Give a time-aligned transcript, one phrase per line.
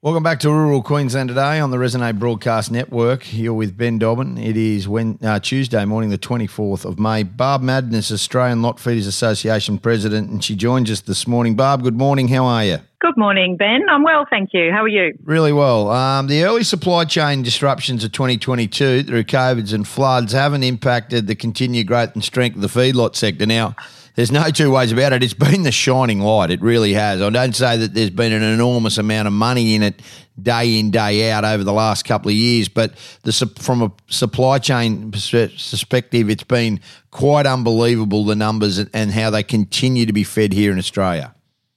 [0.00, 3.32] Welcome back to rural Queensland today on the Resonate Broadcast Network.
[3.32, 4.38] You're with Ben Dobbin.
[4.38, 7.24] It is when, uh, Tuesday morning, the 24th of May.
[7.24, 11.56] Barb Madden is Australian Lot Feeders Association President, and she joins us this morning.
[11.56, 12.28] Barb, good morning.
[12.28, 12.78] How are you?
[13.00, 13.80] Good morning, Ben.
[13.90, 14.70] I'm well, thank you.
[14.70, 15.14] How are you?
[15.24, 15.90] Really well.
[15.90, 21.34] Um, the early supply chain disruptions of 2022 through COVIDs and floods haven't impacted the
[21.34, 23.46] continued growth and strength of the feedlot sector.
[23.46, 23.74] Now,
[24.18, 25.22] there's no two ways about it.
[25.22, 26.50] It's been the shining light.
[26.50, 27.22] It really has.
[27.22, 30.02] I don't say that there's been an enormous amount of money in it
[30.42, 34.58] day in day out over the last couple of years, but the, from a supply
[34.58, 36.80] chain perspective, it's been
[37.12, 41.32] quite unbelievable the numbers and how they continue to be fed here in Australia.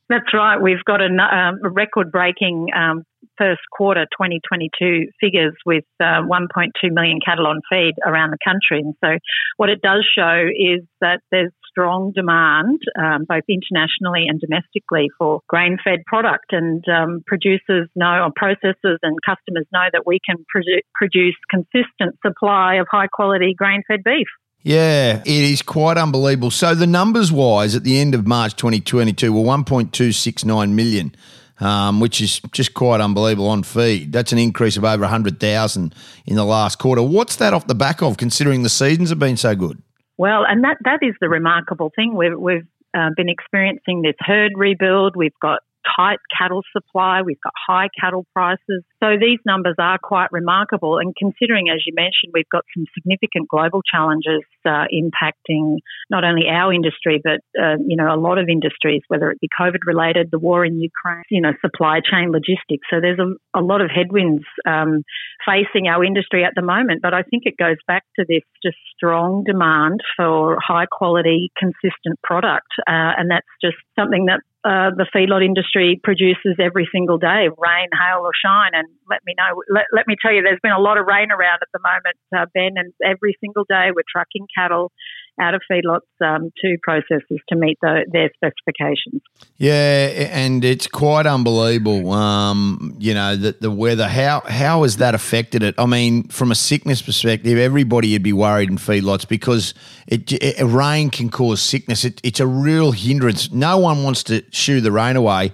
[0.10, 0.60] That's right.
[0.60, 3.04] We've got a, um, record breaking um,
[3.38, 8.80] first quarter 2022 figures with uh, 1.2 million cattle on feed around the country.
[8.84, 9.20] And so,
[9.58, 15.42] what it does show is that there's strong demand, um, both internationally and domestically, for
[15.48, 16.52] grain fed product.
[16.52, 22.20] And um, producers know, or processors and customers know that we can produ- produce consistent
[22.26, 24.28] supply of high quality grain fed beef.
[24.64, 26.52] Yeah, it is quite unbelievable.
[26.52, 31.16] So the numbers wise at the end of March 2022 were 1.269 million
[31.62, 34.12] um, which is just quite unbelievable on feed.
[34.12, 37.04] That's an increase of over 100,000 in the last quarter.
[37.04, 39.82] What's that off the back of, considering the seasons have been so good?
[40.18, 42.16] Well, and that, that is the remarkable thing.
[42.16, 45.16] We've, we've uh, been experiencing this herd rebuild.
[45.16, 45.62] We've got
[45.96, 48.84] tight cattle supply, we've got high cattle prices.
[49.04, 50.98] So these numbers are quite remarkable.
[50.98, 55.78] And considering, as you mentioned, we've got some significant global challenges uh, impacting
[56.10, 59.50] not only our industry, but, uh, you know, a lot of industries, whether it be
[59.60, 62.88] COVID related, the war in Ukraine, you know, supply chain logistics.
[62.90, 65.04] So there's a, a lot of headwinds um,
[65.46, 67.02] facing our industry at the moment.
[67.02, 72.22] But I think it goes back to this just strong demand for high quality, consistent
[72.24, 72.68] product.
[72.88, 77.90] Uh, and that's just something that uh, the feedlot industry produces every single day, rain,
[77.98, 78.72] hail, or shine.
[78.74, 79.62] And let me know.
[79.74, 82.18] Let, let me tell you, there's been a lot of rain around at the moment,
[82.30, 84.92] uh, Ben, and every single day we're trucking cattle
[85.40, 89.22] out of feedlots um, to processors to meet the, their specifications.
[89.58, 92.12] Yeah, and it's quite unbelievable.
[92.12, 94.08] Um, you know, the, the weather.
[94.08, 95.76] How how has that affected it?
[95.78, 99.74] I mean, from a sickness perspective, everybody would be worried in feedlots because
[100.08, 102.04] it, it rain can cause sickness.
[102.04, 103.52] It, it's a real hindrance.
[103.52, 105.52] No one wants to shoo the rain away.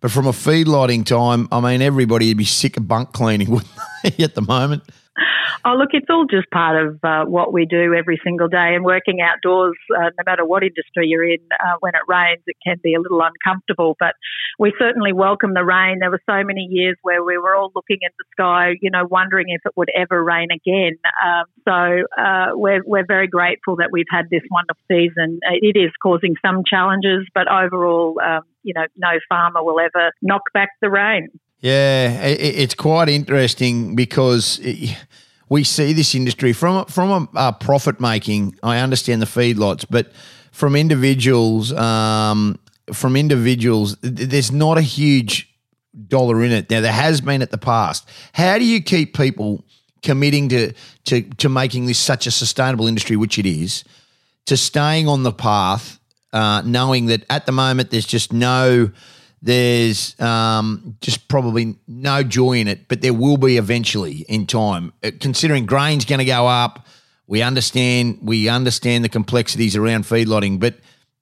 [0.00, 3.70] But from a feedlotting time, I mean, everybody would be sick of bunk cleaning, wouldn't
[4.04, 4.84] they, at the moment?
[5.64, 8.74] Oh, look, it's all just part of uh, what we do every single day.
[8.74, 12.56] And working outdoors, uh, no matter what industry you're in, uh, when it rains, it
[12.64, 13.96] can be a little uncomfortable.
[13.98, 14.14] But
[14.58, 15.98] we certainly welcome the rain.
[16.00, 19.06] There were so many years where we were all looking at the sky, you know,
[19.10, 20.96] wondering if it would ever rain again.
[21.24, 25.40] Um, so uh, we're, we're very grateful that we've had this wonderful season.
[25.42, 30.42] It is causing some challenges, but overall, um, you know, no farmer will ever knock
[30.54, 31.28] back the rain.
[31.60, 34.60] Yeah, it's quite interesting because.
[35.48, 38.58] We see this industry from from a, a profit making.
[38.62, 40.12] I understand the feedlots, but
[40.52, 42.58] from individuals, um,
[42.92, 45.48] from individuals, there's not a huge
[46.06, 46.70] dollar in it.
[46.70, 48.08] Now there has been at the past.
[48.32, 49.64] How do you keep people
[50.02, 50.72] committing to
[51.04, 53.84] to to making this such a sustainable industry, which it is,
[54.46, 55.98] to staying on the path,
[56.32, 58.90] uh, knowing that at the moment there's just no
[59.40, 64.92] there's um, just probably no joy in it, but there will be eventually in time.
[65.02, 66.86] Uh, considering grain's going to go up,
[67.26, 70.76] we understand we understand the complexities around feedlotting, but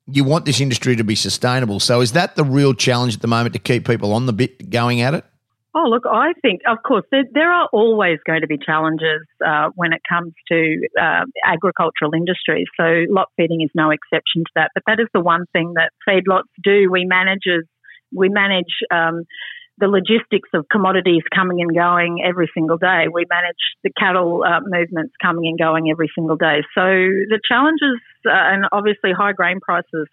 [0.06, 1.80] you want this industry to be sustainable.
[1.80, 4.70] So is that the real challenge at the moment to keep people on the bit
[4.70, 5.24] going at it?
[5.78, 9.68] Oh, look, I think, of course, there, there are always going to be challenges uh,
[9.74, 12.64] when it comes to uh, agricultural industries.
[12.80, 14.70] So, lot feeding is no exception to that.
[14.72, 16.90] But that is the one thing that feedlots do.
[16.90, 17.66] We managers
[18.14, 19.24] we manage um,
[19.78, 23.06] the logistics of commodities coming and going every single day.
[23.12, 26.62] We manage the cattle uh, movements coming and going every single day.
[26.74, 30.08] So the challenges, uh, and obviously high grain prices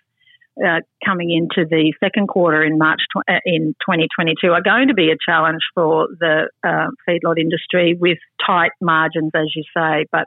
[0.58, 4.94] uh, coming into the second quarter in March tw- uh, in 2022 are going to
[4.94, 10.06] be a challenge for the uh, feedlot industry with tight margins, as you say.
[10.12, 10.26] But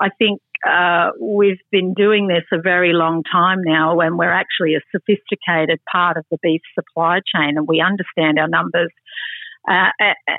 [0.00, 4.74] I think uh, we've been doing this a very long time now, and we're actually
[4.74, 8.90] a sophisticated part of the beef supply chain, and we understand our numbers.
[9.68, 9.90] Uh,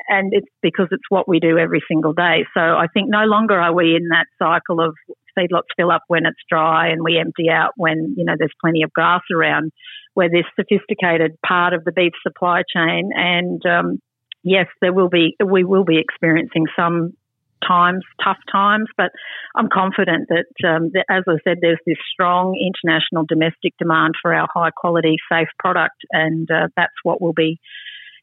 [0.10, 2.46] and it's because it's what we do every single day.
[2.54, 4.96] So I think no longer are we in that cycle of
[5.38, 8.84] feedlots fill up when it's dry and we empty out when you know there's plenty
[8.84, 9.72] of grass around.
[10.16, 14.00] We're this sophisticated part of the beef supply chain, and um,
[14.44, 17.14] yes, there will be we will be experiencing some
[17.68, 19.12] times, tough times, but
[19.56, 24.34] I'm confident that, um, that, as I said, there's this strong international domestic demand for
[24.34, 27.60] our high quality, safe product, and uh, that's what will be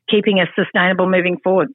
[0.09, 1.69] keeping us sustainable moving forward.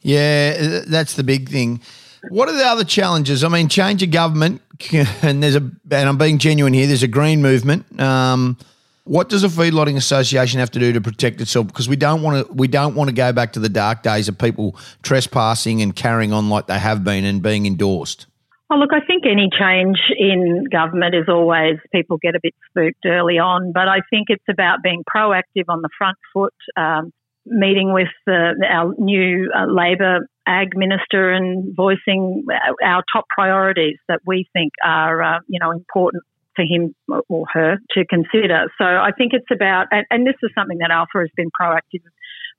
[0.00, 1.80] Yeah, that's the big thing.
[2.28, 3.42] What are the other challenges?
[3.42, 4.62] I mean, change of government,
[5.22, 6.86] and there's a, and I'm being genuine here.
[6.86, 8.00] There's a green movement.
[8.00, 8.56] Um,
[9.04, 11.66] what does a feedlotting association have to do to protect itself?
[11.66, 14.28] Because we don't want to we don't want to go back to the dark days
[14.28, 18.26] of people trespassing and carrying on like they have been and being endorsed.
[18.70, 23.04] Oh, look, I think any change in government is always people get a bit spooked
[23.04, 27.12] early on, but I think it's about being proactive on the front foot, um,
[27.46, 32.44] meeting with uh, our new uh, Labor ag minister and voicing
[32.84, 36.22] our top priorities that we think are, uh, you know, important
[36.56, 36.94] for him
[37.28, 38.66] or her to consider.
[38.76, 42.02] So I think it's about, and, and this is something that ALFA has been proactive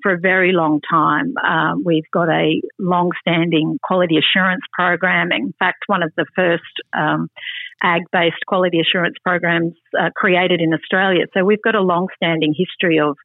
[0.01, 1.33] for a very long time.
[1.37, 5.31] Um, we've got a long-standing quality assurance program.
[5.31, 6.63] In fact, one of the first
[6.97, 7.29] um,
[7.81, 11.25] ag-based quality assurance programs uh, created in Australia.
[11.33, 13.17] So we've got a long-standing history of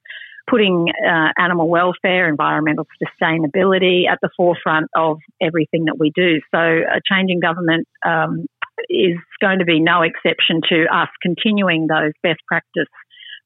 [0.48, 6.40] putting uh, animal welfare, environmental sustainability at the forefront of everything that we do.
[6.54, 8.46] So a changing government um,
[8.88, 12.88] is going to be no exception to us continuing those best practice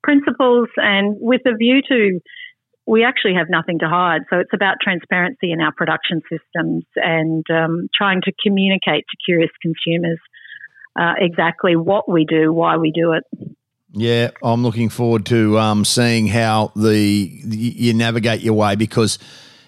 [0.02, 2.20] principles and with a view to
[2.84, 4.22] we actually have nothing to hide.
[4.28, 9.50] So it's about transparency in our production systems and um, trying to communicate to curious
[9.62, 10.19] consumers
[10.98, 13.25] uh, exactly what we do, why we do it.
[13.94, 19.18] Yeah, I'm looking forward to um, seeing how the, you navigate your way because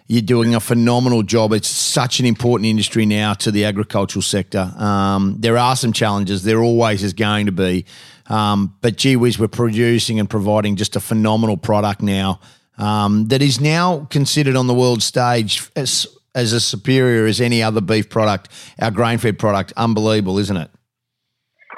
[0.07, 1.53] you're doing a phenomenal job.
[1.53, 4.73] It's such an important industry now to the agricultural sector.
[4.79, 6.43] Um, there are some challenges.
[6.43, 7.85] There always is going to be.
[8.27, 12.41] Um, but gee whiz, we're producing and providing just a phenomenal product now
[12.79, 17.63] um, that is now considered on the world stage as, as as superior as any
[17.63, 18.49] other beef product,
[18.81, 19.73] our grain fed product.
[19.77, 20.71] Unbelievable, isn't it?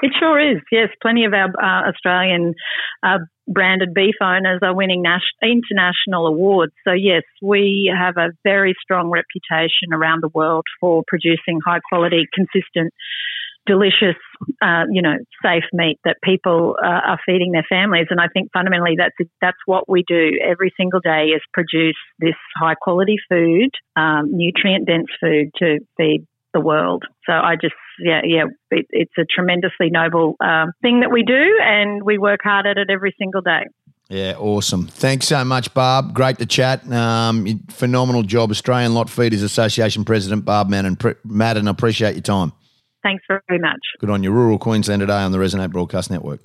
[0.02, 0.60] It sure is.
[0.70, 2.54] Yes, plenty of our uh, Australian
[3.02, 6.72] uh, branded beef owners are winning nas- international awards.
[6.86, 12.26] So, yes, we have a very strong reputation around the world for producing high quality,
[12.34, 12.92] consistent,
[13.66, 14.16] delicious,
[14.62, 18.06] uh, you know, safe meat that people uh, are feeding their families.
[18.10, 22.36] And I think fundamentally that's that's what we do every single day is produce this
[22.56, 26.26] high quality food, um, nutrient dense food to feed
[26.56, 27.04] the world.
[27.26, 31.58] So I just, yeah, yeah, it, it's a tremendously noble um, thing that we do,
[31.62, 33.64] and we work hard at it every single day.
[34.08, 34.86] Yeah, awesome.
[34.86, 36.14] Thanks so much, Barb.
[36.14, 36.90] Great to chat.
[36.90, 41.24] Um, phenomenal job, Australian Lot Feeders Association President Barb Mann and pr Madden.
[41.24, 42.52] Madden, appreciate your time.
[43.02, 43.80] Thanks very much.
[44.00, 44.30] Good on you.
[44.32, 46.40] Rural Queensland today on the Resonate Broadcast Network.